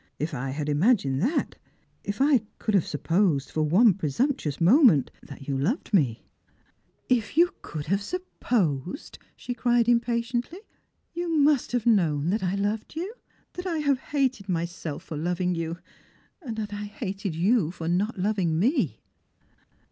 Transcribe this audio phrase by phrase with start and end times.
[0.17, 1.57] If I had imagined that;
[2.03, 6.23] if I could have supposed, for one presumptuous moment, that you loved me
[7.07, 10.57] ""If you could have supposed!" she cried impatiently."
[11.13, 13.09] You must have known that I loved yon,
[13.53, 15.77] that I have hated myself for loving you,
[16.43, 19.01] that I hated you tor not loving me."